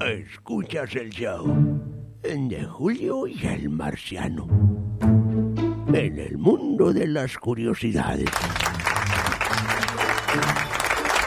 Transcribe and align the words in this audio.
Escuchas 0.00 0.96
el 0.96 1.10
show 1.10 1.44
de 2.22 2.64
Julio 2.64 3.26
y 3.26 3.46
el 3.46 3.68
Marciano. 3.68 4.46
En 5.92 6.18
el 6.18 6.38
mundo 6.38 6.90
de 6.92 7.06
las 7.06 7.36
curiosidades. 7.36 8.30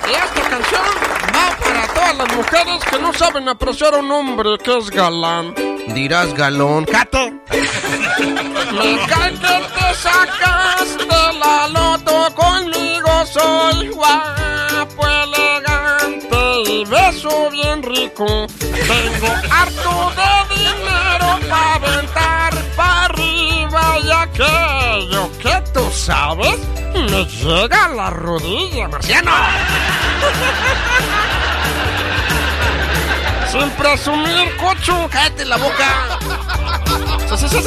Y 0.08 0.12
esta 0.12 0.50
canción 0.50 0.82
va 1.36 1.58
para 1.60 1.88
todas 1.94 2.18
las 2.18 2.36
mujeres 2.36 2.84
que 2.90 3.00
no 3.00 3.14
saben 3.14 3.48
apreciar 3.48 3.94
a 3.94 4.00
un 4.00 4.12
hombre 4.12 4.58
que 4.64 4.78
es 4.78 4.90
galán. 4.90 5.54
Dirás 5.94 6.34
galón. 6.34 6.86
¡Cato! 6.86 7.30
Me 7.30 8.98
cae 9.08 9.34
que 9.34 9.62
te 9.78 9.94
sacaste 9.94 11.06
la 11.40 11.68
loto 11.68 12.34
conmigo, 12.36 13.26
soy 13.26 13.90
guapo, 13.90 15.06
beso 16.94 17.50
bien 17.50 17.82
rico. 17.82 18.46
Tengo 18.60 19.34
harto 19.50 20.12
de 20.20 20.34
dinero 20.56 21.40
para 21.50 21.74
aventar 21.76 22.54
para 22.76 23.06
arriba 23.06 23.98
y 24.04 24.12
aquello 24.12 25.32
que 25.42 25.64
tú 25.74 25.90
sabes 25.92 26.60
me 26.94 27.26
llega 27.26 27.86
a 27.86 27.90
la 27.90 28.12
rodilla, 28.12 28.88
marciano. 28.88 29.32
Sin 33.52 33.70
presumir, 33.72 34.56
cocho. 34.58 35.10
¡Cállate 35.12 35.46
la 35.46 35.58
boca! 35.58 36.20
¡Sí, 37.36 37.48
sí. 37.50 37.58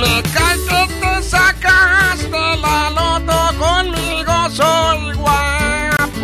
Me 0.00 0.22
cae 0.34 0.56
que 0.68 0.82
te 1.00 1.12
sacaste 1.22 2.56
la 2.60 2.90
loto 2.90 3.38
conmigo. 3.58 4.34
Soy 4.50 5.12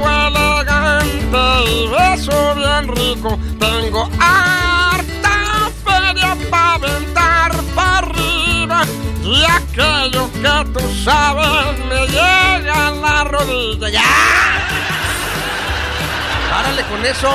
elegante 0.08 1.70
y 1.70 1.86
beso 1.88 2.54
bien 2.54 2.88
rico. 2.88 3.38
Tengo 3.58 4.08
harta 4.20 5.70
feria 5.84 6.36
para 6.50 6.74
aventar 6.74 7.52
para 7.74 7.98
arriba. 7.98 8.84
Y 9.22 9.44
aquello 9.44 10.30
que 10.32 10.70
tú 10.72 10.80
sabes 11.04 11.78
me 11.88 12.06
llega 12.08 12.88
a 12.88 12.90
la 12.90 13.24
rodilla. 13.24 13.88
¡Ya! 13.90 14.02
¡Párale 16.50 16.82
con 16.84 17.04
eso! 17.06 17.30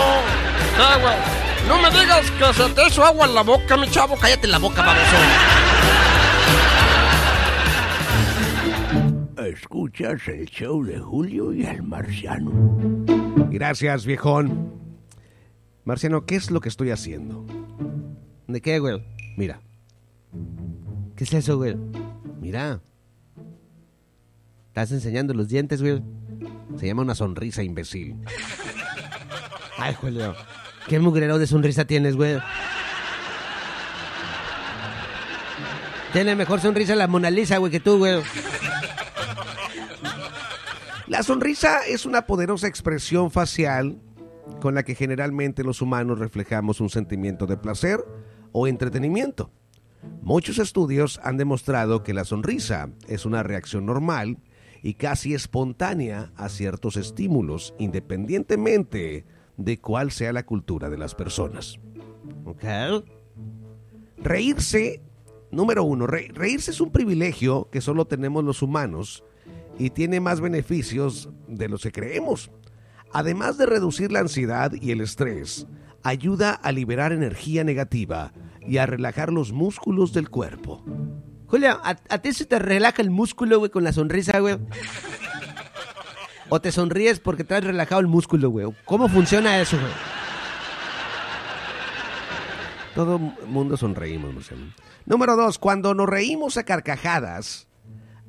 ¿Qué, 0.76 1.02
güey? 1.02 1.16
No 1.68 1.78
me 1.80 1.90
digas 1.92 2.30
que 2.32 2.54
se 2.54 2.70
te 2.70 2.88
hizo 2.88 3.04
agua 3.04 3.26
en 3.26 3.36
la 3.36 3.42
boca, 3.42 3.76
mi 3.78 3.90
chavo. 3.90 4.18
¡Cállate 4.18 4.48
la 4.48 4.60
boca, 4.60 4.82
baboso! 4.82 5.18
Escuchas 9.61 10.27
el 10.27 10.45
show 10.45 10.83
de 10.83 11.00
Julio 11.00 11.52
y 11.52 11.66
el 11.66 11.81
Marciano. 11.81 12.52
Gracias, 13.50 14.05
viejón. 14.05 14.72
Marciano, 15.83 16.25
¿qué 16.25 16.36
es 16.36 16.52
lo 16.52 16.61
que 16.61 16.69
estoy 16.69 16.91
haciendo? 16.91 17.44
¿De 18.47 18.61
qué, 18.61 18.77
güey? 18.80 19.03
Mira, 19.36 19.59
¿Qué 21.16 21.23
es 21.23 21.33
eso, 21.33 21.58
güey? 21.58 21.75
mira. 22.39 22.80
¿Estás 24.67 24.92
enseñando 24.92 25.33
los 25.33 25.48
dientes, 25.48 25.82
güey? 25.82 26.03
Se 26.77 26.86
llama 26.86 27.02
una 27.02 27.15
sonrisa, 27.15 27.64
imbécil. 27.64 28.15
Ay, 29.80 29.95
Julio. 29.95 30.36
¿Qué 30.87 30.99
mugrero 30.99 31.39
de 31.39 31.48
sonrisa 31.48 31.86
tienes, 31.86 32.15
güey? 32.15 32.37
Tiene 36.14 36.36
mejor 36.36 36.61
sonrisa 36.61 36.95
la 36.95 37.08
Mona 37.08 37.32
Lisa, 37.32 37.58
güey, 37.58 37.71
que 37.71 37.80
tú, 37.80 37.98
güey. 37.98 38.21
La 41.08 41.23
sonrisa 41.23 41.80
es 41.88 42.06
una 42.06 42.23
poderosa 42.26 42.68
expresión 42.68 43.32
facial 43.32 44.02
con 44.62 44.76
la 44.76 44.84
que 44.84 44.95
generalmente 44.95 45.64
los 45.64 45.82
humanos 45.82 46.20
reflejamos 46.20 46.82
un 46.82 46.90
sentimiento 46.90 47.45
de 47.48 47.58
placer 47.58 48.04
o 48.52 48.68
entretenimiento. 48.68 49.52
Muchos 50.22 50.58
estudios 50.60 51.20
han 51.23 51.38
demostrado 51.38 52.04
que 52.04 52.14
la 52.14 52.23
sonrisa 52.23 52.90
es 53.08 53.26
una 53.26 53.44
reacción 53.44 53.86
normal 53.86 54.38
y 54.84 54.94
casi 54.95 55.34
espontánea 55.34 56.32
a 56.36 56.50
ciertos 56.50 56.98
estímulos, 56.98 57.74
independientemente 57.78 59.26
de 59.58 59.80
cuál 59.80 60.12
sea 60.12 60.34
la 60.34 60.45
cultura 60.45 60.89
de 60.89 60.98
las 60.98 61.16
personas. 61.16 61.80
¿Ok? 62.45 62.64
Reírse, 64.18 65.02
número 65.52 65.84
uno, 65.84 66.06
re- 66.06 66.32
reírse 66.34 66.72
es 66.72 66.82
un 66.82 66.92
privilegio 66.92 67.70
que 67.72 67.82
solo 67.82 68.06
tenemos 68.06 68.44
los 68.44 68.62
humanos 68.62 69.24
y 69.77 69.92
tiene 69.92 70.20
más 70.20 70.42
beneficios 70.42 71.30
de 71.48 71.70
los 71.70 71.83
que 71.83 71.92
creemos. 71.92 72.52
Además 73.14 73.58
de 73.58 73.65
reducir 73.65 74.11
la 74.11 74.20
ansiedad 74.20 74.71
y 74.73 74.92
el 74.92 75.02
estrés, 75.02 75.67
ayuda 76.04 76.52
a 76.52 76.71
liberar 76.71 77.11
energía 77.11 77.64
negativa 77.64 78.33
y 78.61 78.77
a 78.77 78.86
relajar 78.86 79.32
los 79.32 79.52
músculos 79.52 80.14
del 80.14 80.30
cuerpo. 80.30 80.83
Julio, 81.48 81.80
¿a, 81.83 81.98
a 82.10 82.17
ti 82.20 82.33
se 82.33 82.45
te 82.45 82.60
relaja 82.60 83.02
el 83.02 83.10
músculo, 83.10 83.60
güey, 83.60 83.71
con 83.71 83.83
la 83.83 83.93
sonrisa, 83.93 84.39
güey? 84.39 84.58
¿O 86.49 86.61
te 86.61 86.71
sonríes 86.71 87.20
porque 87.20 87.44
te 87.44 87.55
has 87.55 87.64
relajado 87.64 88.02
el 88.02 88.08
músculo, 88.08 88.49
güey? 88.49 88.67
¿Cómo 88.86 89.08
funciona 89.09 89.59
eso, 89.59 89.77
güey? 89.77 89.92
Todo 92.95 93.20
mundo 93.20 93.77
sonreímos, 93.77 94.33
Marcelo. 94.33 94.65
Número 95.05 95.36
dos, 95.36 95.59
cuando 95.59 95.94
nos 95.94 96.09
reímos 96.09 96.58
a 96.58 96.64
carcajadas, 96.64 97.67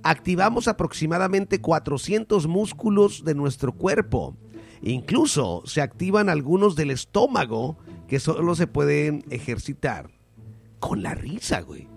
activamos 0.03 0.69
aproximadamente 0.69 1.60
400 1.60 2.47
músculos 2.47 3.25
de 3.25 3.34
nuestro 3.34 3.72
cuerpo. 3.72 4.36
Incluso 4.82 5.62
se 5.66 5.81
activan 5.81 6.28
algunos 6.28 6.76
del 6.76 6.91
estómago 6.91 7.78
que 8.06 8.20
solo 8.20 8.54
se 8.54 8.66
pueden 8.66 9.25
ejercitar 9.31 10.10
con 10.78 11.03
la 11.03 11.14
risa, 11.14 11.60
güey. 11.60 11.88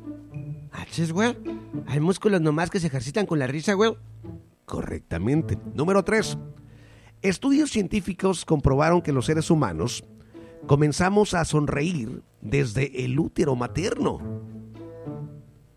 Achis, 0.71 1.11
güey. 1.11 1.37
Hay 1.87 1.99
músculos 1.99 2.41
nomás 2.41 2.69
que 2.69 2.79
se 2.79 2.87
ejercitan 2.87 3.25
con 3.25 3.39
la 3.39 3.47
risa, 3.47 3.73
güey. 3.73 3.95
Correctamente. 4.65 5.57
Número 5.73 6.03
3. 6.03 6.37
Estudios 7.21 7.69
científicos 7.69 8.45
comprobaron 8.45 9.01
que 9.01 9.11
los 9.11 9.25
seres 9.25 9.51
humanos 9.51 10.03
comenzamos 10.65 11.33
a 11.33 11.45
sonreír 11.45 12.23
desde 12.41 13.05
el 13.05 13.19
útero 13.19 13.55
materno. 13.55 14.19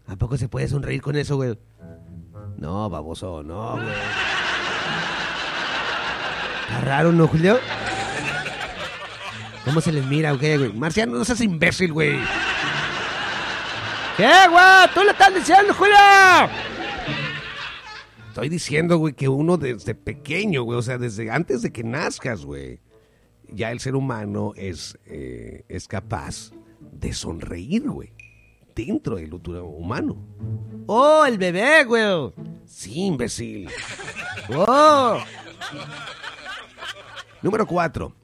¿A 0.06 0.16
poco 0.16 0.36
se 0.36 0.48
puede 0.48 0.68
sonreír 0.68 1.02
con 1.02 1.16
eso, 1.16 1.36
güey? 1.36 1.58
No, 2.58 2.88
baboso, 2.88 3.42
no, 3.42 3.72
güey. 3.72 3.88
Está 6.62 6.80
raro, 6.80 7.12
¿no, 7.12 7.26
Julio? 7.26 7.58
¿Cómo 9.64 9.80
se 9.80 9.92
les 9.92 10.04
mira, 10.06 10.32
o 10.32 10.38
qué, 10.38 10.58
güey? 10.58 10.72
Marciano, 10.72 11.16
no 11.16 11.24
seas 11.24 11.40
imbécil, 11.40 11.92
güey. 11.92 12.18
¿Qué, 14.16 14.30
güey? 14.50 14.88
¿Tú 14.94 15.02
le 15.02 15.10
estás 15.10 15.34
diciendo, 15.34 15.74
Julio? 15.74 15.94
Estoy 18.28 18.48
diciendo, 18.48 18.98
güey, 18.98 19.14
que 19.14 19.28
uno 19.28 19.56
desde 19.56 19.94
pequeño, 19.94 20.62
güey, 20.64 20.78
o 20.78 20.82
sea, 20.82 20.98
desde 20.98 21.30
antes 21.30 21.62
de 21.62 21.72
que 21.72 21.84
nazcas, 21.84 22.44
güey, 22.44 22.80
ya 23.48 23.70
el 23.70 23.80
ser 23.80 23.94
humano 23.94 24.52
es, 24.56 24.98
eh, 25.06 25.64
es 25.68 25.86
capaz 25.86 26.50
de 26.80 27.12
sonreír, 27.12 27.88
güey, 27.88 28.12
dentro 28.74 29.16
del 29.16 29.32
útero 29.32 29.66
humano. 29.66 30.16
Oh, 30.86 31.24
el 31.26 31.38
bebé, 31.38 31.84
güey. 31.84 32.32
Sí, 32.66 33.06
imbécil. 33.06 33.68
Oh. 34.50 35.18
Número 37.42 37.66
4. 37.66 38.14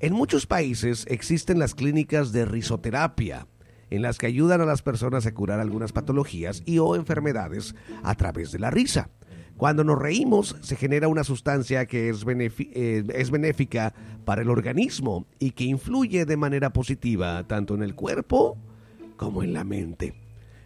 En 0.00 0.12
muchos 0.12 0.46
países 0.46 1.04
existen 1.08 1.58
las 1.58 1.74
clínicas 1.74 2.32
de 2.32 2.44
risoterapia, 2.44 3.46
en 3.90 4.02
las 4.02 4.18
que 4.18 4.26
ayudan 4.26 4.60
a 4.60 4.66
las 4.66 4.82
personas 4.82 5.26
a 5.26 5.34
curar 5.34 5.60
algunas 5.60 5.92
patologías 5.92 6.62
y 6.64 6.78
o 6.78 6.94
enfermedades 6.94 7.74
a 8.02 8.14
través 8.14 8.52
de 8.52 8.60
la 8.60 8.70
risa. 8.70 9.10
Cuando 9.56 9.82
nos 9.82 9.98
reímos 9.98 10.54
se 10.60 10.76
genera 10.76 11.08
una 11.08 11.24
sustancia 11.24 11.86
que 11.86 12.10
es, 12.10 12.24
eh, 12.28 13.04
es 13.12 13.30
benéfica 13.32 13.92
para 14.24 14.42
el 14.42 14.50
organismo 14.50 15.26
y 15.40 15.50
que 15.50 15.64
influye 15.64 16.24
de 16.24 16.36
manera 16.36 16.72
positiva 16.72 17.42
tanto 17.48 17.74
en 17.74 17.82
el 17.82 17.96
cuerpo 17.96 18.56
como 19.18 19.42
en 19.42 19.52
la 19.52 19.64
mente. 19.64 20.14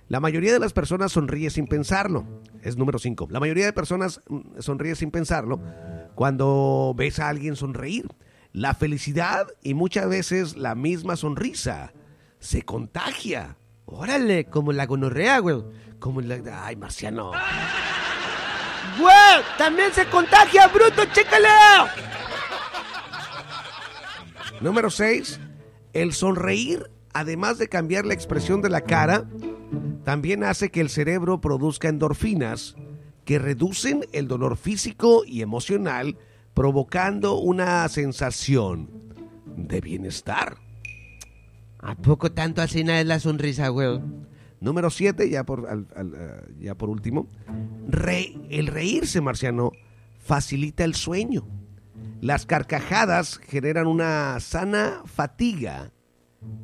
La 0.08 0.20
mayoría 0.20 0.52
de 0.52 0.60
las 0.60 0.72
personas 0.72 1.10
sonríe 1.10 1.50
sin 1.50 1.66
pensarlo. 1.66 2.24
Es 2.62 2.76
número 2.76 3.00
5. 3.00 3.28
La 3.30 3.40
mayoría 3.40 3.64
de 3.64 3.72
personas 3.72 4.20
mm, 4.28 4.60
sonríe 4.60 4.94
sin 4.94 5.10
pensarlo 5.10 5.60
cuando 6.14 6.94
ves 6.96 7.18
a 7.18 7.28
alguien 7.28 7.56
sonreír. 7.56 8.06
La 8.52 8.74
felicidad 8.74 9.48
y 9.62 9.74
muchas 9.74 10.08
veces 10.08 10.56
la 10.56 10.74
misma 10.74 11.16
sonrisa 11.16 11.94
se 12.38 12.62
contagia. 12.62 13.56
Órale, 13.86 14.44
como 14.44 14.72
la 14.72 14.86
gonorrea, 14.86 15.38
güey. 15.38 15.64
Como 15.98 16.20
la... 16.20 16.40
Ay, 16.64 16.76
Marciano. 16.76 17.32
¡Güey! 18.98 19.44
¡También 19.56 19.92
se 19.92 20.04
contagia, 20.06 20.68
bruto! 20.68 21.04
¡Chécale! 21.12 21.48
Número 24.60 24.90
6. 24.90 25.40
El 25.94 26.12
sonreír, 26.12 26.90
además 27.12 27.58
de 27.58 27.68
cambiar 27.68 28.04
la 28.06 28.14
expresión 28.14 28.62
de 28.62 28.70
la 28.70 28.82
cara, 28.82 29.28
también 30.04 30.44
hace 30.44 30.70
que 30.70 30.80
el 30.80 30.88
cerebro 30.88 31.40
produzca 31.40 31.88
endorfinas 31.88 32.74
que 33.24 33.38
reducen 33.38 34.04
el 34.12 34.26
dolor 34.28 34.56
físico 34.56 35.22
y 35.26 35.42
emocional, 35.42 36.16
provocando 36.54 37.38
una 37.38 37.88
sensación 37.88 38.90
de 39.56 39.80
bienestar. 39.80 40.56
¿A 41.78 41.94
poco 41.96 42.32
tanto 42.32 42.62
así 42.62 42.84
nada 42.84 43.00
es 43.00 43.06
la 43.06 43.20
sonrisa, 43.20 43.68
güey? 43.68 44.00
Número 44.60 44.90
7, 44.90 45.28
ya 45.28 45.44
por, 45.44 45.68
al- 45.68 45.88
al, 45.96 46.14
eh, 46.16 46.54
ya 46.60 46.74
por 46.76 46.88
último, 46.88 47.26
re- 47.88 48.34
el 48.50 48.68
reírse, 48.68 49.20
Marciano, 49.20 49.72
facilita 50.20 50.84
el 50.84 50.94
sueño. 50.94 51.46
Las 52.20 52.46
carcajadas 52.46 53.38
generan 53.38 53.88
una 53.88 54.38
sana 54.38 55.02
fatiga 55.06 55.90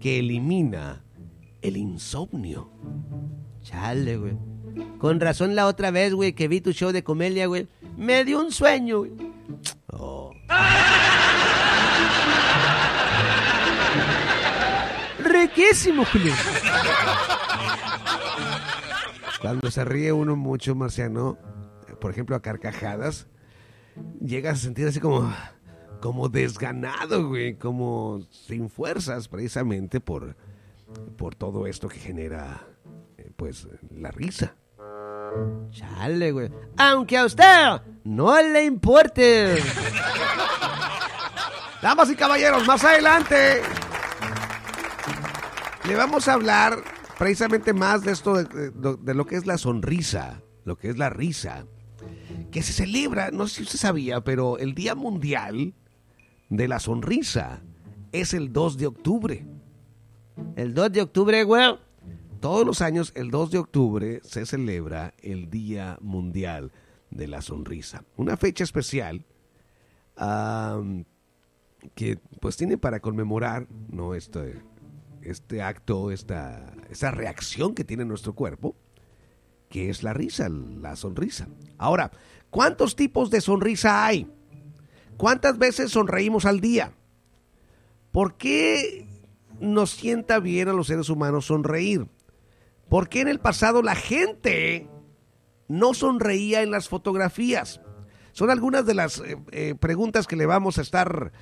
que 0.00 0.18
elimina 0.20 1.04
el 1.62 1.76
insomnio. 1.76 2.70
Chale, 3.62 4.16
güey. 4.16 4.38
Con 4.98 5.20
razón 5.20 5.54
la 5.54 5.66
otra 5.66 5.90
vez, 5.90 6.14
güey, 6.14 6.32
que 6.32 6.48
vi 6.48 6.60
tu 6.60 6.72
show 6.72 6.92
de 6.92 7.02
comedia, 7.02 7.46
güey. 7.46 7.68
Me 7.96 8.24
dio 8.24 8.40
un 8.40 8.52
sueño, 8.52 8.98
güey. 8.98 9.12
Oh, 9.92 10.32
Riquísimo, 15.18 16.04
Julio. 16.04 16.34
Cuando 19.40 19.70
se 19.70 19.84
ríe 19.84 20.12
uno 20.12 20.36
mucho, 20.36 20.74
Marciano, 20.74 21.38
por 22.00 22.10
ejemplo, 22.10 22.34
a 22.36 22.42
carcajadas, 22.42 23.28
llegas 24.20 24.58
a 24.58 24.62
sentir 24.62 24.86
así 24.88 25.00
como, 25.00 25.32
como 26.00 26.28
desganado, 26.28 27.28
güey, 27.28 27.54
como 27.56 28.20
sin 28.30 28.68
fuerzas, 28.70 29.28
precisamente 29.28 30.00
por, 30.00 30.36
por 31.16 31.34
todo 31.34 31.66
esto 31.66 31.88
que 31.88 31.98
genera, 31.98 32.66
eh, 33.16 33.30
pues, 33.36 33.66
la 33.90 34.10
risa. 34.10 34.54
Chale, 35.70 36.32
güey. 36.32 36.50
Aunque 36.78 37.18
a 37.18 37.24
usted 37.26 37.82
no 38.04 38.40
le 38.40 38.64
importe. 38.64 39.56
Damas 41.82 42.10
y 42.10 42.16
caballeros, 42.16 42.66
más 42.66 42.82
adelante 42.84 43.60
le 45.86 45.94
vamos 45.96 46.28
a 46.28 46.34
hablar 46.34 46.82
precisamente 47.18 47.72
más 47.72 48.02
de 48.02 48.12
esto, 48.12 48.34
de, 48.34 48.70
de- 48.70 48.96
de 49.00 49.14
lo 49.14 49.26
que 49.26 49.36
es 49.36 49.46
la 49.46 49.56
sonrisa, 49.58 50.42
lo 50.64 50.76
que 50.76 50.88
es 50.90 50.98
la 50.98 51.08
risa, 51.08 51.66
que 52.50 52.62
se 52.62 52.72
celebra, 52.72 53.30
no 53.30 53.46
sé 53.46 53.56
si 53.56 53.62
usted 53.62 53.78
sabía, 53.78 54.20
pero 54.22 54.58
el 54.58 54.74
Día 54.74 54.94
Mundial 54.94 55.74
de 56.48 56.68
la 56.68 56.80
Sonrisa 56.80 57.62
es 58.12 58.34
el 58.34 58.52
2 58.52 58.78
de 58.78 58.86
octubre. 58.86 59.46
El 60.56 60.74
2 60.74 60.92
de 60.92 61.02
octubre, 61.02 61.42
güey. 61.44 61.78
Todos 62.40 62.64
los 62.64 62.80
años, 62.82 63.12
el 63.16 63.30
2 63.30 63.50
de 63.50 63.58
octubre, 63.58 64.20
se 64.22 64.46
celebra 64.46 65.14
el 65.18 65.50
Día 65.50 65.98
Mundial 66.00 66.72
de 67.10 67.26
la 67.26 67.42
Sonrisa. 67.42 68.04
Una 68.16 68.36
fecha 68.36 68.64
especial 68.64 69.24
am, 70.16 71.04
que 71.94 72.18
pues 72.40 72.56
tiene 72.56 72.78
para 72.78 73.00
conmemorar 73.00 73.66
¿no? 73.90 74.14
este, 74.14 74.62
este 75.22 75.62
acto, 75.62 76.10
esta, 76.10 76.74
esa 76.90 77.10
reacción 77.10 77.74
que 77.74 77.84
tiene 77.84 78.04
nuestro 78.04 78.34
cuerpo, 78.34 78.76
que 79.68 79.90
es 79.90 80.02
la 80.02 80.12
risa, 80.12 80.48
la 80.48 80.96
sonrisa. 80.96 81.48
Ahora, 81.76 82.12
¿cuántos 82.50 82.94
tipos 82.94 83.30
de 83.30 83.40
sonrisa 83.40 84.06
hay? 84.06 84.30
¿Cuántas 85.18 85.58
veces 85.58 85.90
sonreímos 85.90 86.46
al 86.46 86.60
día? 86.60 86.92
¿Por 88.12 88.36
qué 88.36 89.06
nos 89.60 89.90
sienta 89.90 90.38
bien 90.38 90.68
a 90.68 90.72
los 90.72 90.86
seres 90.86 91.10
humanos 91.10 91.46
sonreír? 91.46 92.06
¿Por 92.88 93.08
qué 93.08 93.20
en 93.20 93.28
el 93.28 93.40
pasado 93.40 93.82
la 93.82 93.96
gente 93.96 94.88
no 95.66 95.92
sonreía 95.92 96.62
en 96.62 96.70
las 96.70 96.88
fotografías? 96.88 97.80
Son 98.30 98.48
algunas 98.48 98.86
de 98.86 98.94
las 98.94 99.18
eh, 99.18 99.36
eh, 99.50 99.74
preguntas 99.74 100.28
que 100.28 100.36
le 100.36 100.46
vamos 100.46 100.78
a 100.78 100.82
estar 100.82 101.32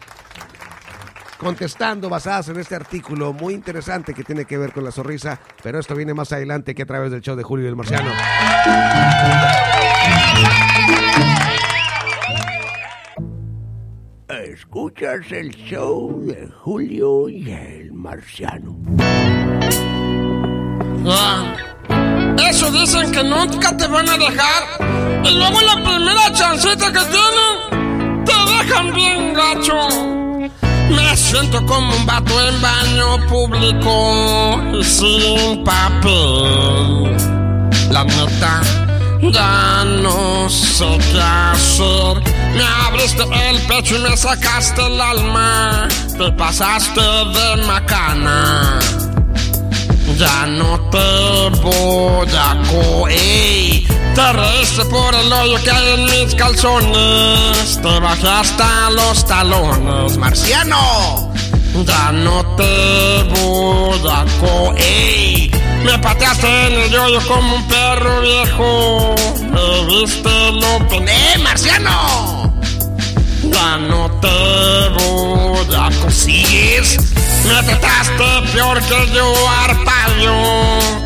contestando 1.37 2.09
basadas 2.09 2.49
en 2.49 2.59
este 2.59 2.75
artículo 2.75 3.35
muy 3.35 3.53
interesante 3.53 4.15
que 4.15 4.25
tiene 4.25 4.47
que 4.47 4.57
ver 4.57 4.73
con 4.73 4.85
la 4.85 4.91
sonrisa, 4.91 5.39
pero 5.63 5.79
esto 5.79 5.95
viene 5.95 6.15
más 6.15 6.33
adelante 6.33 6.75
que 6.75 6.83
a 6.83 6.87
través 6.87 7.11
del 7.11 7.21
show 7.21 7.37
de 7.37 7.43
Julio 7.43 7.67
y 7.67 7.69
el 7.69 7.77
Marciano. 7.77 8.11
Escuchas 14.77 15.33
el 15.33 15.51
show 15.53 16.21
de 16.27 16.51
Julio 16.63 17.31
y 17.31 17.51
el 17.51 17.95
Marciano. 17.95 18.77
Ya. 21.03 22.47
Eso 22.51 22.71
dicen 22.71 23.11
que 23.11 23.25
nunca 23.25 23.75
te 23.75 23.87
van 23.87 24.07
a 24.07 24.19
dejar. 24.19 25.25
Y 25.25 25.31
luego 25.31 25.63
la 25.63 25.77
primera 25.77 26.31
chancita 26.31 26.93
que 26.93 27.01
tienen, 27.09 28.25
te 28.27 28.35
dejan 28.53 28.93
bien 28.93 29.33
gacho. 29.33 29.89
Me 30.91 31.17
siento 31.17 31.65
como 31.65 31.97
un 31.97 32.05
vato 32.05 32.35
en 32.47 32.61
baño 32.61 33.27
público 33.29 34.61
sin 34.83 35.65
papel. 35.65 37.17
La 37.91 38.05
neta, 38.05 38.61
sé 40.49 40.99
qué 41.13 41.21
hacer. 41.21 42.23
Me 42.55 42.65
abriste 42.87 43.23
el 43.23 43.61
pecho 43.63 43.97
y 43.97 44.01
me 44.01 44.17
sacaste 44.17 44.87
el 44.87 45.01
alma. 45.01 45.89
Te 46.19 46.33
pasaste 46.33 47.01
de 47.01 47.67
macana. 47.67 48.79
Ya 50.17 50.47
no 50.47 50.81
te 50.91 51.51
voy 51.63 52.29
a 52.35 52.57
coger. 52.71 53.87
Te 54.15 54.33
reíste 54.33 54.85
por 54.87 55.15
el 55.15 55.33
hoyo 55.33 55.63
que 55.63 55.71
hay 55.71 55.95
en 55.95 56.05
mis 56.05 56.35
calzones. 56.35 57.81
Te 57.83 58.01
bajé 58.01 58.29
hasta 58.29 58.91
los 58.91 59.25
talones, 59.27 60.17
marciano. 60.17 61.33
Ya 61.85 62.13
no 62.13 62.57
te 62.57 63.23
voy 63.35 64.01
a 64.11 64.25
coger. 64.41 65.66
Me 65.87 65.97
pateaste 66.01 66.67
en 66.67 66.73
el 66.73 66.99
hoyo 66.99 67.21
como 67.29 67.55
un 67.55 67.69
perro 67.69 68.21
viejo. 68.21 69.15
Me 69.41 69.87
viste 69.87 70.53
lo 70.53 70.89
pené, 70.89 71.39
marciano. 71.39 72.53
Ya 73.45 73.77
no 73.77 74.11
te 74.21 74.89
voy 74.99 75.75
a 75.77 75.89
consigues. 76.01 76.99
Me 77.47 77.63
trataste 77.63 78.25
peor 78.53 78.83
que 78.83 79.13
yo, 79.15 79.33
arpaio. 79.61 80.35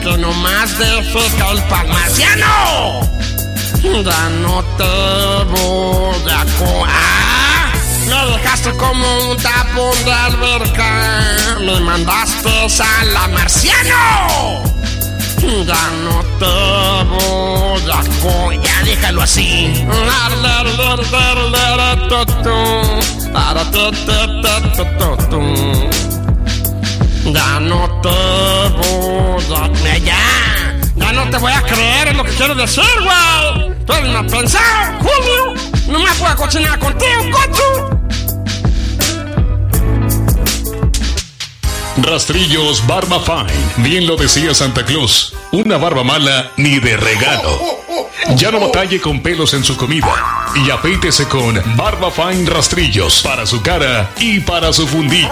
Que 0.00 0.16
nomás 0.16 0.78
defeca 0.78 1.50
el 1.50 1.62
pan 1.64 1.86
marciano. 1.90 3.00
Ya 3.82 4.28
no 4.30 4.64
te 4.78 5.44
voy 5.50 6.30
a. 6.30 6.46
¡Ah! 6.88 7.72
Me 8.06 8.32
dejaste 8.32 8.70
como 8.78 9.30
un 9.30 9.36
tapón 9.36 10.04
de 10.06 10.12
alberca. 10.12 11.58
Me 11.60 11.78
mandaste 11.80 12.48
a 12.82 13.04
la 13.04 13.28
marciano. 13.28 14.69
Ya 15.42 15.90
no 16.04 16.22
te 16.38 16.46
voy 18.22 18.56
a 18.56 18.84
déjalo 18.84 19.22
así. 19.22 19.72
Ya 27.32 27.60
no 27.60 28.00
te 28.02 28.08
voy 28.08 29.56
a... 29.56 29.98
Ya, 29.98 30.16
ya 30.96 31.12
no 31.12 31.30
te 31.30 31.38
voy 31.38 31.52
a 31.52 31.62
creer 31.62 32.08
en 32.08 32.16
lo 32.16 32.24
que 32.24 32.32
quieres 32.32 32.56
decir, 32.56 32.84
güey. 33.02 33.74
Tú 33.86 33.92
eres 33.94 34.12
mal 34.12 34.26
pensado, 34.26 34.98
Julio. 35.00 35.54
No 35.88 35.98
me 35.98 36.12
puedo 36.14 36.36
cocinar 36.36 36.78
contigo, 36.78 37.22
cocho. 37.32 37.99
Rastrillos 41.96 42.86
Barba 42.86 43.20
Fine. 43.20 43.88
Bien 43.88 44.06
lo 44.06 44.16
decía 44.16 44.54
Santa 44.54 44.84
Claus. 44.84 45.34
Una 45.52 45.76
barba 45.76 46.04
mala 46.04 46.52
ni 46.56 46.78
de 46.78 46.96
regalo. 46.96 47.58
Ya 48.36 48.50
no 48.50 48.60
batalle 48.60 49.00
con 49.00 49.22
pelos 49.22 49.54
en 49.54 49.64
su 49.64 49.76
comida. 49.76 50.12
Y 50.54 50.70
afeítese 50.70 51.26
con 51.26 51.60
Barba 51.76 52.10
Fine 52.10 52.48
Rastrillos 52.48 53.22
para 53.22 53.44
su 53.44 53.60
cara 53.62 54.10
y 54.18 54.40
para 54.40 54.72
su 54.72 54.86
fundillo. 54.86 55.30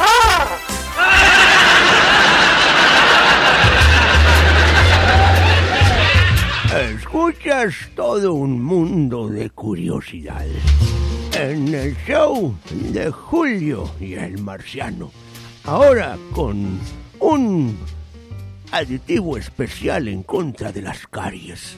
Escuchas 6.93 7.75
todo 7.95 8.35
un 8.35 8.63
mundo 8.63 9.29
de 9.29 9.51
curiosidades. 9.51 10.63
en 11.35 11.73
el 11.73 11.97
show 12.05 12.57
de 12.71 13.11
Julio 13.11 13.91
y 14.01 14.15
el 14.15 14.39
Marciano. 14.39 15.13
Ahora 15.69 16.17
con 16.33 16.81
un 17.21 17.79
aditivo 18.73 19.37
especial 19.37 20.09
en 20.09 20.23
contra 20.23 20.73
de 20.73 20.81
las 20.81 21.07
caries. 21.07 21.77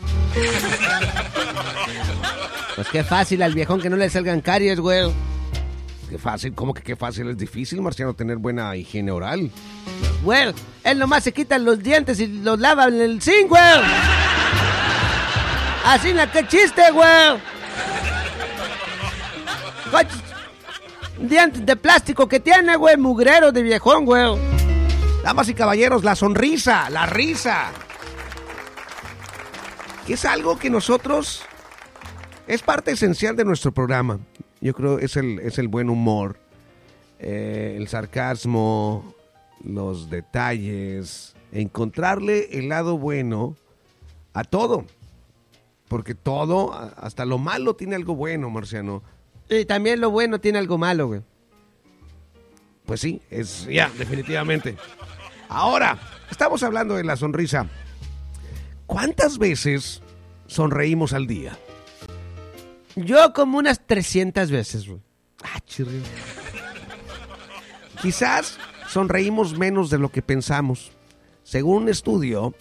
Pues 2.77 2.87
qué 2.89 3.03
fácil 3.03 3.43
al 3.43 3.53
viejón 3.53 3.81
que 3.81 3.91
no 3.91 3.97
le 3.97 4.09
salgan 4.09 4.43
caries, 4.43 4.79
güey. 4.79 5.11
Qué 6.09 6.19
fácil, 6.19 6.55
¿cómo 6.55 6.73
que 6.73 6.83
qué 6.83 6.95
fácil? 6.95 7.31
Es 7.31 7.37
difícil, 7.37 7.83
Marciano, 7.83 8.15
tener 8.15 8.37
buena 8.37 8.77
higiene 8.77 9.11
oral. 9.11 9.51
Güey, 10.23 10.55
él 10.85 10.99
nomás 11.01 11.25
se 11.25 11.33
quita 11.33 11.59
los 11.59 11.83
dientes 11.83 12.21
y 12.21 12.29
los 12.29 12.61
lava 12.61 12.87
en 12.87 13.01
el 13.01 13.21
zinc, 13.21 13.49
güey. 13.49 13.81
Así 15.85 16.13
que 16.33 16.47
chiste, 16.47 16.93
güey. 16.93 17.41
Dientes 21.21 21.65
de 21.67 21.77
plástico 21.77 22.27
que 22.29 22.41
tiene, 22.41 22.77
güey, 22.77 22.97
mugrero 22.97 23.53
de 23.53 23.63
viejón, 23.63 24.05
güey. 24.05 24.39
Damas 25.23 25.49
y 25.49 25.55
caballeros, 25.55 26.03
la 26.03 26.17
sonrisa, 26.17 26.89
la 26.91 27.07
risa. 27.07 27.73
Es 30.09 30.25
algo 30.25 30.59
que 30.59 30.71
nosotros 30.71 31.43
es 32.49 32.63
parte 32.63 32.91
esencial 32.91 33.37
de 33.37 33.45
nuestro 33.45 33.71
programa. 33.71 34.19
Yo 34.61 34.75
creo 34.75 34.99
es 34.99 35.17
el, 35.17 35.39
es 35.39 35.59
el 35.59 35.69
buen 35.69 35.89
humor, 35.89 36.37
eh, 37.21 37.77
el 37.77 37.87
sarcasmo, 37.87 39.15
los 39.63 40.11
detalles, 40.11 41.37
encontrarle 41.53 42.49
el 42.51 42.69
lado 42.69 42.99
bueno 42.99 43.55
a 44.33 44.43
todo. 44.43 44.85
Porque 45.87 46.17
todo, 46.17 46.73
hasta 46.97 47.25
lo 47.25 47.39
malo 47.39 47.77
tiene 47.77 47.95
algo 47.95 48.17
bueno, 48.17 48.51
Marciano. 48.51 49.03
Y 49.51 49.65
también 49.65 50.01
lo 50.01 50.11
bueno 50.11 50.41
tiene 50.41 50.59
algo 50.59 50.79
malo, 50.79 51.09
güey. 51.09 51.23
Pues 52.87 53.01
sí, 53.01 53.21
es 53.31 53.67
ya, 53.67 53.91
definitivamente. 53.99 54.77
Ahora, 55.49 55.99
estamos 56.31 56.63
hablando 56.63 56.95
de 56.95 57.05
la 57.05 57.17
sonrisa. 57.17 57.67
¿Cuántas 58.87 59.39
veces 59.39 60.03
sonreímos 60.47 61.13
al 61.13 61.27
día? 61.27 61.59
Yo 62.95 63.33
como 63.33 63.59
unas 63.59 63.85
300 63.87 64.51
veces, 64.51 64.87
güey. 64.87 65.01
Ah, 65.43 65.61
chirri. 65.67 66.03
Quizás 68.01 68.59
sonreímos 68.89 69.59
menos 69.59 69.91
de 69.91 69.99
lo 69.99 70.11
que 70.11 70.23
pensamos. 70.23 70.93
Según 71.43 71.85
un 71.85 71.89
estudio, 71.89 72.55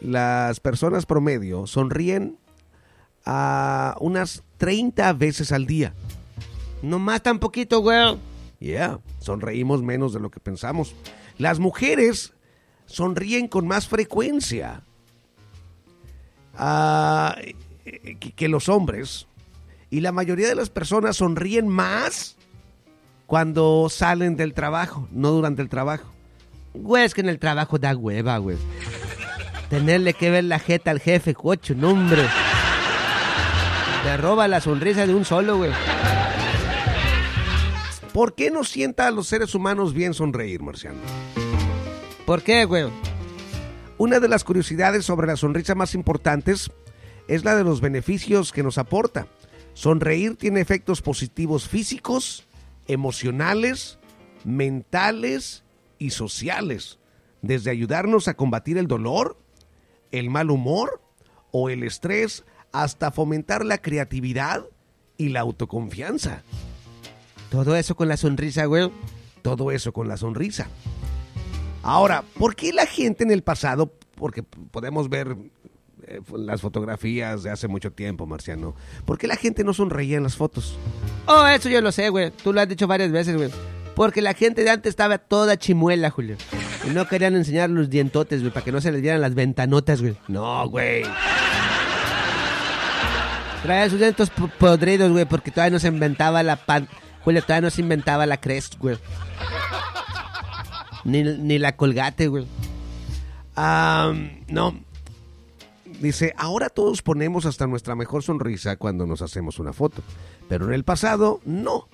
las 0.00 0.60
personas 0.60 1.06
promedio 1.06 1.66
sonríen 1.66 2.38
a 3.24 3.96
unas 4.00 4.42
30 4.58 5.12
veces 5.14 5.52
al 5.52 5.66
día. 5.66 5.94
No 6.82 6.98
más 6.98 7.22
tan 7.22 7.38
poquito, 7.38 7.80
güey. 7.80 8.16
Yeah, 8.60 9.00
sonreímos 9.20 9.82
menos 9.82 10.12
de 10.12 10.20
lo 10.20 10.30
que 10.30 10.40
pensamos. 10.40 10.94
Las 11.38 11.58
mujeres 11.58 12.32
sonríen 12.86 13.48
con 13.48 13.66
más 13.66 13.88
frecuencia 13.88 14.82
ah, 16.56 17.36
que, 18.36 18.48
los 18.48 18.68
hombres. 18.68 19.26
Y 19.90 20.00
la 20.00 20.12
mayoría 20.12 20.48
de 20.48 20.54
las 20.54 20.70
personas 20.70 21.16
sonríen 21.16 21.68
más 21.68 22.36
cuando 23.26 23.88
salen 23.90 24.36
del 24.36 24.54
trabajo, 24.54 25.08
no 25.10 25.30
durante 25.30 25.62
el 25.62 25.68
trabajo. 25.68 26.10
Güey, 26.74 27.04
es 27.04 27.14
que 27.14 27.20
en 27.20 27.28
el 27.28 27.38
trabajo 27.38 27.78
da 27.78 27.94
hueva, 27.94 28.38
güey. 28.38 28.56
Tenerle 29.70 30.14
que 30.14 30.30
ver 30.30 30.44
la 30.44 30.58
jeta 30.58 30.90
al 30.90 31.00
jefe, 31.00 31.34
cocho, 31.34 31.74
no, 31.74 31.90
hombre. 31.90 32.24
Te 34.02 34.16
roba 34.16 34.48
la 34.48 34.60
sonrisa 34.60 35.06
de 35.06 35.14
un 35.14 35.24
solo, 35.24 35.56
güey. 35.56 35.70
¿Por 38.14 38.36
qué 38.36 38.52
nos 38.52 38.68
sienta 38.68 39.08
a 39.08 39.10
los 39.10 39.26
seres 39.26 39.56
humanos 39.56 39.92
bien 39.92 40.14
sonreír, 40.14 40.62
Marciano? 40.62 41.00
¿Por 42.24 42.42
qué, 42.42 42.64
güey? 42.64 42.84
Una 43.98 44.20
de 44.20 44.28
las 44.28 44.44
curiosidades 44.44 45.04
sobre 45.04 45.26
la 45.26 45.34
sonrisa 45.34 45.74
más 45.74 45.96
importantes 45.96 46.70
es 47.26 47.44
la 47.44 47.56
de 47.56 47.64
los 47.64 47.80
beneficios 47.80 48.52
que 48.52 48.62
nos 48.62 48.78
aporta. 48.78 49.26
Sonreír 49.72 50.36
tiene 50.36 50.60
efectos 50.60 51.02
positivos 51.02 51.68
físicos, 51.68 52.46
emocionales, 52.86 53.98
mentales 54.44 55.64
y 55.98 56.10
sociales, 56.10 57.00
desde 57.42 57.72
ayudarnos 57.72 58.28
a 58.28 58.34
combatir 58.34 58.78
el 58.78 58.86
dolor, 58.86 59.36
el 60.12 60.30
mal 60.30 60.52
humor 60.52 61.02
o 61.50 61.68
el 61.68 61.82
estrés, 61.82 62.44
hasta 62.70 63.10
fomentar 63.10 63.64
la 63.64 63.78
creatividad 63.78 64.64
y 65.16 65.30
la 65.30 65.40
autoconfianza. 65.40 66.44
Todo 67.54 67.76
eso 67.76 67.94
con 67.94 68.08
la 68.08 68.16
sonrisa, 68.16 68.64
güey. 68.64 68.90
Todo 69.42 69.70
eso 69.70 69.92
con 69.92 70.08
la 70.08 70.16
sonrisa. 70.16 70.66
Ahora, 71.84 72.24
¿por 72.38 72.56
qué 72.56 72.72
la 72.72 72.84
gente 72.86 73.22
en 73.22 73.30
el 73.30 73.42
pasado, 73.42 73.92
porque 74.16 74.42
podemos 74.42 75.08
ver 75.08 75.36
eh, 76.06 76.20
las 76.36 76.60
fotografías 76.62 77.42
de 77.44 77.50
hace 77.50 77.68
mucho 77.68 77.92
tiempo, 77.92 78.26
Marciano, 78.26 78.74
¿por 79.04 79.18
qué 79.18 79.26
la 79.28 79.36
gente 79.36 79.62
no 79.62 79.72
sonreía 79.72 80.16
en 80.16 80.22
las 80.24 80.34
fotos? 80.34 80.76
Oh, 81.26 81.46
eso 81.46 81.68
yo 81.68 81.80
lo 81.80 81.92
sé, 81.92 82.08
güey. 82.08 82.30
Tú 82.42 82.52
lo 82.52 82.60
has 82.60 82.68
dicho 82.68 82.86
varias 82.88 83.12
veces, 83.12 83.36
güey. 83.36 83.50
Porque 83.94 84.20
la 84.20 84.34
gente 84.34 84.64
de 84.64 84.70
antes 84.70 84.90
estaba 84.90 85.18
toda 85.18 85.56
chimuela, 85.56 86.10
Julio. 86.10 86.36
Y 86.84 86.90
no 86.90 87.06
querían 87.06 87.36
enseñar 87.36 87.70
los 87.70 87.88
dientotes, 87.88 88.40
güey, 88.40 88.52
para 88.52 88.64
que 88.64 88.72
no 88.72 88.80
se 88.80 88.90
les 88.90 89.00
dieran 89.00 89.20
las 89.20 89.34
ventanotas, 89.36 90.00
güey. 90.02 90.16
No, 90.26 90.68
güey. 90.68 91.04
Traía 93.62 93.88
sus 93.88 93.98
dientes 93.98 94.28
po- 94.30 94.50
podridos, 94.58 95.10
güey, 95.12 95.24
porque 95.24 95.50
todavía 95.50 95.70
no 95.72 95.78
se 95.78 95.88
inventaba 95.88 96.42
la 96.42 96.56
pan... 96.56 96.88
Julio, 97.24 97.42
todavía 97.42 97.62
no 97.62 97.70
se 97.70 97.80
inventaba 97.80 98.26
la 98.26 98.36
crest, 98.38 98.76
güey. 98.78 98.98
Ni, 101.04 101.22
ni 101.22 101.58
la 101.58 101.76
colgate, 101.76 102.28
güey. 102.28 102.46
Ah, 103.56 104.12
no. 104.48 104.74
Dice, 106.00 106.34
ahora 106.36 106.68
todos 106.70 107.02
ponemos 107.02 107.46
hasta 107.46 107.66
nuestra 107.66 107.94
mejor 107.94 108.22
sonrisa 108.22 108.76
cuando 108.76 109.06
nos 109.06 109.22
hacemos 109.22 109.58
una 109.58 109.72
foto. 109.72 110.02
Pero 110.48 110.66
en 110.66 110.72
el 110.72 110.84
pasado, 110.84 111.40
no. 111.44 111.88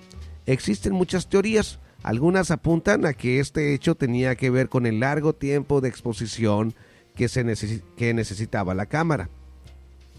Existen 0.45 0.93
muchas 0.93 1.27
teorías. 1.27 1.79
Algunas 2.03 2.49
apuntan 2.51 3.05
a 3.05 3.13
que 3.13 3.39
este 3.39 3.73
hecho 3.73 3.95
tenía 3.95 4.35
que 4.35 4.49
ver 4.49 4.69
con 4.69 4.85
el 4.85 4.99
largo 4.99 5.33
tiempo 5.33 5.81
de 5.81 5.89
exposición 5.89 6.73
que, 7.15 7.27
se 7.29 7.45
necesi- 7.45 7.83
que 7.95 8.13
necesitaba 8.13 8.73
la 8.73 8.87
cámara. 8.87 9.29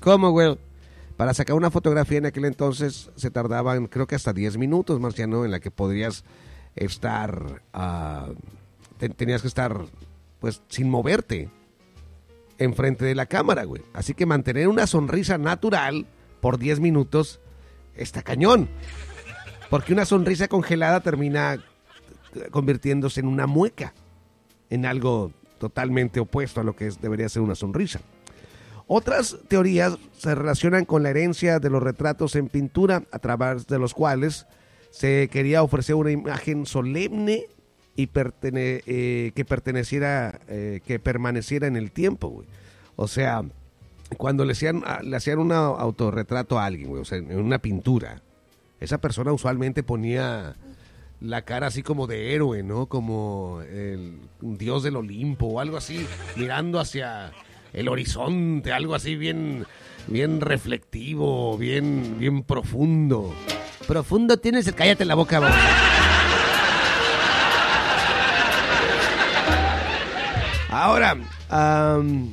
¿Cómo, 0.00 0.30
güey? 0.30 0.56
Para 1.22 1.34
sacar 1.34 1.54
una 1.54 1.70
fotografía 1.70 2.18
en 2.18 2.26
aquel 2.26 2.46
entonces 2.46 3.12
se 3.14 3.30
tardaban 3.30 3.86
creo 3.86 4.08
que 4.08 4.16
hasta 4.16 4.32
10 4.32 4.58
minutos, 4.58 4.98
Marciano, 4.98 5.44
en 5.44 5.52
la 5.52 5.60
que 5.60 5.70
podrías 5.70 6.24
estar, 6.74 7.62
te- 8.98 9.08
tenías 9.10 9.40
que 9.40 9.46
estar 9.46 9.84
pues 10.40 10.62
sin 10.66 10.90
moverte 10.90 11.48
enfrente 12.58 13.04
de 13.04 13.14
la 13.14 13.26
cámara, 13.26 13.62
güey. 13.62 13.82
Así 13.92 14.14
que 14.14 14.26
mantener 14.26 14.66
una 14.66 14.88
sonrisa 14.88 15.38
natural 15.38 16.08
por 16.40 16.58
10 16.58 16.80
minutos 16.80 17.38
está 17.94 18.22
cañón. 18.22 18.68
Porque 19.70 19.92
una 19.92 20.06
sonrisa 20.06 20.48
congelada 20.48 21.02
termina 21.02 21.62
convirtiéndose 22.50 23.20
en 23.20 23.28
una 23.28 23.46
mueca, 23.46 23.94
en 24.70 24.86
algo 24.86 25.30
totalmente 25.58 26.18
opuesto 26.18 26.60
a 26.60 26.64
lo 26.64 26.74
que 26.74 26.90
debería 27.00 27.28
ser 27.28 27.42
una 27.42 27.54
sonrisa. 27.54 28.00
Otras 28.86 29.36
teorías 29.48 29.96
se 30.16 30.34
relacionan 30.34 30.84
con 30.84 31.02
la 31.02 31.10
herencia 31.10 31.58
de 31.58 31.70
los 31.70 31.82
retratos 31.82 32.36
en 32.36 32.48
pintura, 32.48 33.04
a 33.12 33.18
través 33.18 33.66
de 33.66 33.78
los 33.78 33.94
cuales 33.94 34.46
se 34.90 35.28
quería 35.32 35.62
ofrecer 35.62 35.94
una 35.94 36.10
imagen 36.10 36.66
solemne 36.66 37.46
y 37.96 38.08
eh, 38.14 39.32
que 39.34 39.44
perteneciera, 39.44 40.40
eh, 40.48 40.80
que 40.86 40.98
permaneciera 40.98 41.66
en 41.66 41.76
el 41.76 41.90
tiempo. 41.92 42.44
O 42.96 43.08
sea, 43.08 43.42
cuando 44.18 44.44
le 44.44 44.52
hacían, 44.52 44.82
a- 44.86 45.02
le 45.02 45.16
hacían 45.16 45.38
un 45.38 45.52
autorretrato 45.52 46.58
a 46.58 46.66
alguien, 46.66 46.96
o 46.98 47.04
sea, 47.04 47.18
en 47.18 47.38
una 47.38 47.58
pintura, 47.58 48.20
esa 48.80 48.98
persona 48.98 49.32
usualmente 49.32 49.82
ponía 49.82 50.56
la 51.20 51.42
cara 51.42 51.68
así 51.68 51.82
como 51.82 52.06
de 52.08 52.34
héroe, 52.34 52.62
¿no? 52.64 52.86
Como 52.86 53.60
el 53.70 54.18
dios 54.40 54.82
del 54.82 54.96
Olimpo 54.96 55.46
o 55.46 55.60
algo 55.60 55.76
así, 55.76 56.04
mirando 56.36 56.80
hacia 56.80 57.32
el 57.72 57.88
horizonte, 57.88 58.72
algo 58.72 58.94
así 58.94 59.16
bien, 59.16 59.66
bien 60.06 60.40
reflectivo, 60.40 61.56
bien, 61.56 62.16
bien 62.18 62.42
profundo. 62.42 63.34
Profundo 63.86 64.36
tienes 64.38 64.66
el... 64.66 64.74
Cállate 64.74 65.04
la 65.04 65.14
boca. 65.14 65.40
Ahora, 70.70 71.16
am, 71.50 72.30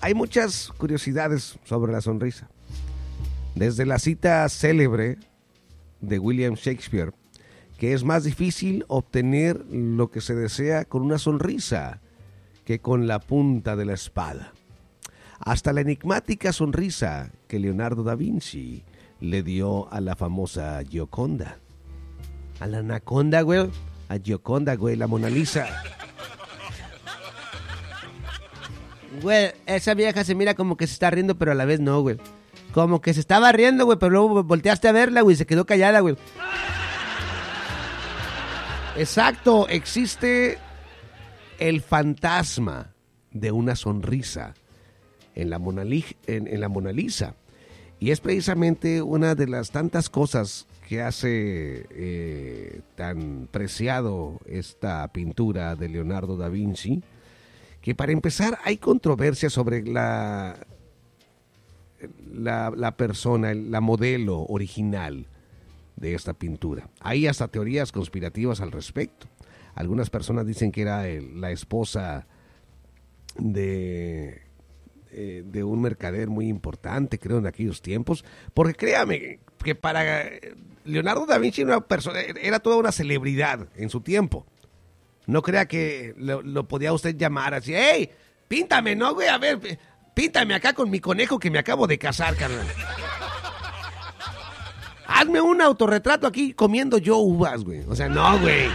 hay 0.00 0.14
muchas 0.14 0.70
curiosidades 0.76 1.58
sobre 1.64 1.92
la 1.92 2.00
sonrisa. 2.00 2.48
Desde 3.54 3.86
la 3.86 3.98
cita 3.98 4.48
célebre 4.48 5.16
de 6.00 6.18
William 6.18 6.54
Shakespeare, 6.54 7.12
que 7.78 7.94
es 7.94 8.04
más 8.04 8.24
difícil 8.24 8.84
obtener 8.88 9.64
lo 9.70 10.10
que 10.10 10.20
se 10.20 10.34
desea 10.34 10.84
con 10.84 11.02
una 11.02 11.18
sonrisa 11.18 12.00
que 12.64 12.80
con 12.80 13.06
la 13.06 13.20
punta 13.20 13.74
de 13.74 13.86
la 13.86 13.94
espada. 13.94 14.52
Hasta 15.40 15.72
la 15.72 15.80
enigmática 15.80 16.52
sonrisa 16.52 17.30
que 17.46 17.58
Leonardo 17.58 18.02
da 18.02 18.14
Vinci 18.14 18.84
le 19.20 19.42
dio 19.42 19.92
a 19.92 20.00
la 20.00 20.16
famosa 20.16 20.82
Gioconda. 20.88 21.58
A 22.60 22.66
la 22.66 22.78
anaconda, 22.78 23.42
güey. 23.42 23.70
A 24.08 24.18
Gioconda, 24.18 24.74
güey, 24.76 24.96
la 24.96 25.06
Mona 25.06 25.30
Lisa. 25.30 25.66
Güey, 29.22 29.52
esa 29.66 29.94
vieja 29.94 30.24
se 30.24 30.34
mira 30.34 30.54
como 30.54 30.76
que 30.76 30.86
se 30.86 30.92
está 30.92 31.10
riendo, 31.10 31.36
pero 31.36 31.52
a 31.52 31.54
la 31.54 31.64
vez 31.64 31.80
no, 31.80 32.00
güey. 32.02 32.18
Como 32.72 33.00
que 33.00 33.14
se 33.14 33.20
estaba 33.20 33.50
riendo, 33.52 33.84
güey, 33.84 33.98
pero 33.98 34.10
luego 34.10 34.44
volteaste 34.44 34.88
a 34.88 34.92
verla, 34.92 35.22
güey, 35.22 35.34
y 35.34 35.36
se 35.36 35.46
quedó 35.46 35.66
callada, 35.66 36.00
güey. 36.00 36.16
Exacto, 38.96 39.68
existe 39.68 40.58
el 41.58 41.80
fantasma 41.80 42.92
de 43.30 43.52
una 43.52 43.76
sonrisa 43.76 44.54
en 45.38 45.50
la 45.50 45.58
Mona, 45.58 46.92
Lisa. 46.92 47.34
Y 48.00 48.10
es 48.10 48.20
precisamente 48.20 49.02
una 49.02 49.34
de 49.34 49.46
las 49.48 49.70
tantas 49.70 50.08
cosas 50.10 50.66
que 50.88 51.02
hace 51.02 51.86
eh, 51.90 52.80
tan 52.94 53.48
preciado 53.50 54.40
esta 54.46 55.06
pintura 55.12 55.74
de 55.76 55.88
Leonardo 55.88 56.36
da 56.36 56.48
Vinci, 56.48 57.02
que 57.82 57.94
para 57.94 58.12
empezar 58.12 58.58
hay 58.64 58.76
controversia 58.78 59.50
sobre 59.50 59.82
la, 59.82 60.56
la, 62.32 62.96
persona, 62.96 63.52
la 63.54 63.80
modelo 63.80 64.42
original 64.46 65.26
de 65.96 66.14
esta 66.14 66.32
pintura. 66.34 66.88
Hay 67.00 67.26
hasta 67.26 67.48
teorías 67.48 67.90
conspirativas 67.92 68.60
al 68.60 68.70
respecto. 68.72 69.26
Algunas 69.74 70.10
personas 70.10 70.46
dicen 70.46 70.70
que 70.72 70.82
era 70.82 71.08
el- 71.08 71.40
la 71.40 71.50
esposa 71.50 72.26
de, 73.36 74.42
eh, 75.10 75.42
de 75.44 75.64
un 75.64 75.80
mercader 75.80 76.28
muy 76.28 76.48
importante, 76.48 77.18
creo, 77.18 77.38
en 77.38 77.46
aquellos 77.46 77.82
tiempos. 77.82 78.24
Porque 78.54 78.74
créame 78.74 79.40
que 79.62 79.74
para 79.74 80.26
eh, 80.26 80.54
Leonardo 80.84 81.26
da 81.26 81.38
Vinci 81.38 81.62
era, 81.62 82.60
toda 82.60 82.76
una 82.76 82.92
celebridad 82.92 83.68
en 83.76 83.90
su 83.90 84.00
tiempo. 84.00 84.46
No 85.26 85.42
crea 85.42 85.66
que 85.66 86.14
lo, 86.16 86.68
podía 86.68 86.92
usted 86.92 87.16
llamar 87.16 87.54
así, 87.54 87.74
¡Ey! 87.74 88.10
Píntame, 88.48 88.96
¿no, 88.96 89.14
güey? 89.14 89.28
A 89.28 89.36
ver, 89.36 89.78
píntame 90.14 90.54
acá 90.54 90.72
con 90.72 90.88
mi 90.88 91.00
conejo 91.00 91.38
que 91.38 91.50
me 91.50 91.58
acabo 91.58 91.86
de 91.86 91.98
casar, 91.98 92.34
carnal. 92.34 92.66
Hazme 95.06 95.40
un 95.40 95.60
autorretrato 95.60 96.26
aquí 96.26 96.54
comiendo 96.54 96.98
yo 96.98 97.16
uvas, 97.18 97.64
güey. 97.64 97.80
O 97.88 97.94
sea, 97.94 98.08
no, 98.08 98.38
güey. 98.38 98.68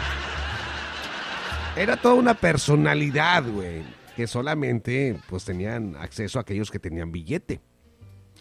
Era 1.75 1.97
toda 1.97 2.15
una 2.15 2.33
personalidad, 2.35 3.43
güey. 3.43 3.81
Que 4.15 4.27
solamente, 4.27 5.19
pues, 5.29 5.45
tenían 5.45 5.95
acceso 5.95 6.37
a 6.37 6.43
aquellos 6.43 6.69
que 6.69 6.79
tenían 6.79 7.11
billete. 7.11 7.61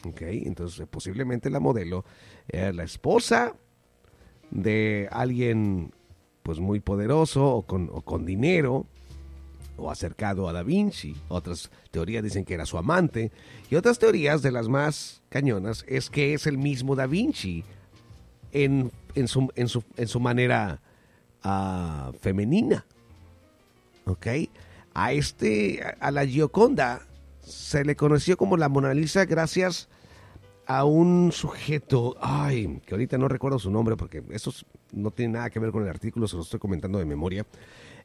Ok, 0.05 0.23
entonces 0.23 0.87
posiblemente 0.89 1.49
la 1.49 1.61
modelo 1.61 2.05
era 2.49 2.73
la 2.73 2.83
esposa 2.83 3.55
de 4.51 5.09
alguien, 5.13 5.95
pues, 6.43 6.59
muy 6.59 6.81
poderoso 6.81 7.47
o 7.47 7.63
con, 7.63 8.27
dinero 8.27 8.87
o 9.77 9.91
acercado 9.91 10.49
a 10.49 10.53
Da 10.53 10.63
Vinci. 10.63 11.17
Otras 11.29 11.71
teorías 11.91 12.23
dicen 12.23 12.45
que 12.45 12.55
era 12.55 12.67
su 12.67 12.77
amante. 12.79 13.31
Y 13.71 13.77
otras 13.77 13.99
teorías, 13.99 14.43
de 14.43 14.53
las 14.53 14.69
más 14.69 15.23
cañonas, 15.29 15.85
es 15.89 16.11
que 16.11 16.35
es 16.35 16.47
el 16.47 16.59
mismo 16.59 16.97
Da 16.97 17.07
Vinci 17.07 17.65
en, 18.53 18.93
en, 19.15 19.29
su, 19.29 19.51
en, 19.55 19.69
su, 19.69 19.83
en 19.97 20.09
su 20.09 20.21
manera 20.21 20.81
ah, 21.43 22.13
femenina. 22.21 22.85
¿Ok? 24.05 24.27
A, 24.95 25.13
este, 25.13 25.83
a 26.01 26.11
la 26.11 26.27
Gioconda 26.27 27.07
se 27.41 27.85
le 27.85 27.97
conoció 27.97 28.37
como 28.37 28.57
la 28.57 28.69
Mona 28.69 28.95
Lisa 28.95 29.25
gracias 29.25 29.89
a 30.67 30.85
un 30.85 31.33
sujeto, 31.33 32.17
ay, 32.21 32.81
que 32.87 32.95
ahorita 32.95 33.19
no 33.19 33.29
recuerdo 33.29 33.59
su 33.59 33.71
nombre 33.71 33.97
porque 33.97 34.23
eso 34.31 34.53
no 34.93 35.11
tiene 35.11 35.35
nada 35.35 35.51
que 35.51 35.59
ver 35.59 35.73
con 35.73 35.83
el 35.83 35.89
artículo, 35.89 36.29
se 36.29 36.37
lo 36.37 36.43
estoy 36.43 36.61
comentando 36.61 36.99
de 36.99 37.05
memoria. 37.05 37.47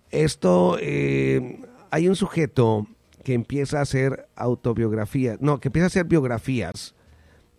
Esto, 0.10 0.78
eh, 0.82 1.62
hay 1.92 2.08
un 2.08 2.16
sujeto 2.16 2.88
que 3.24 3.34
empieza 3.34 3.80
a 3.80 3.82
hacer 3.82 4.28
autobiografías, 4.36 5.40
no, 5.42 5.60
que 5.60 5.68
empieza 5.68 5.86
a 5.86 5.88
hacer 5.88 6.06
biografías 6.06 6.96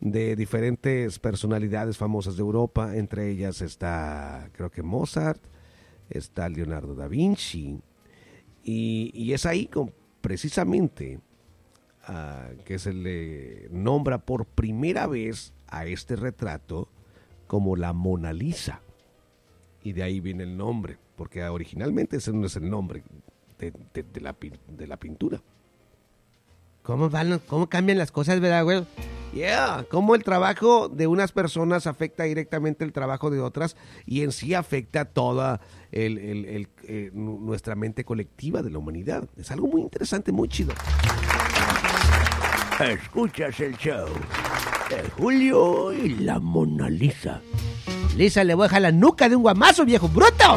de 0.00 0.36
diferentes 0.36 1.18
personalidades 1.18 1.96
famosas 1.96 2.36
de 2.36 2.42
Europa, 2.42 2.96
entre 2.96 3.30
ellas 3.30 3.60
está, 3.60 4.48
creo 4.52 4.70
que 4.70 4.82
Mozart, 4.82 5.42
está 6.08 6.48
Leonardo 6.48 6.94
da 6.94 7.08
Vinci, 7.08 7.80
y, 8.64 9.32
es 9.32 9.46
ahí 9.46 9.66
con, 9.66 9.92
precisamente 10.20 11.20
ah, 12.04 12.48
que 12.64 12.78
se 12.78 12.92
le 12.92 13.68
nombra 13.70 14.18
por 14.18 14.44
primera 14.46 15.06
vez 15.06 15.52
a 15.68 15.86
este 15.86 16.16
retrato 16.16 16.88
como 17.46 17.76
la 17.76 17.92
Mona 17.92 18.32
Lisa. 18.32 18.82
Y 19.82 19.92
de 19.92 20.02
ahí 20.02 20.20
viene 20.20 20.42
el 20.44 20.56
nombre, 20.56 20.98
porque 21.16 21.42
originalmente 21.44 22.16
ese 22.18 22.32
no 22.32 22.46
es 22.46 22.56
el 22.56 22.68
nombre 22.68 23.02
de, 23.58 23.72
de- 23.94 24.20
la, 24.20 24.36
de 24.68 24.86
la 24.86 24.96
pintura. 24.98 25.40
¿Cómo, 26.82 27.08
van, 27.10 27.38
¿Cómo 27.46 27.68
cambian 27.68 27.98
las 27.98 28.10
cosas, 28.10 28.40
verdad, 28.40 28.64
güey? 28.64 28.84
Yeah, 29.38 29.84
cómo 29.88 30.16
el 30.16 30.24
trabajo 30.24 30.88
de 30.88 31.06
unas 31.06 31.30
personas 31.30 31.86
afecta 31.86 32.24
directamente 32.24 32.84
el 32.84 32.92
trabajo 32.92 33.30
de 33.30 33.38
otras 33.38 33.76
y 34.04 34.22
en 34.22 34.32
sí 34.32 34.52
afecta 34.54 35.04
toda 35.04 35.60
el- 35.92 36.18
el- 36.18 36.44
el- 36.44 36.68
eh, 36.82 37.10
nu- 37.14 37.38
nuestra 37.40 37.76
mente 37.76 38.04
colectiva 38.04 38.62
de 38.62 38.70
la 38.70 38.78
humanidad. 38.78 39.28
Es 39.36 39.52
algo 39.52 39.68
muy 39.68 39.82
interesante, 39.82 40.32
muy 40.32 40.48
chido. 40.48 40.72
Escuchas 42.80 43.60
el 43.60 43.76
show 43.76 44.08
de 44.90 45.08
Julio 45.16 45.92
y 45.92 46.08
la 46.16 46.40
Mona 46.40 46.88
Lisa. 46.90 47.40
Lisa, 48.16 48.42
le 48.42 48.54
voy 48.54 48.64
a 48.64 48.68
dejar 48.68 48.82
la 48.82 48.92
nuca 48.92 49.28
de 49.28 49.36
un 49.36 49.42
guamazo, 49.42 49.84
viejo 49.84 50.08
bruto. 50.08 50.56